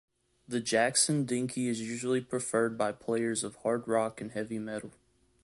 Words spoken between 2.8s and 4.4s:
players of hard rock and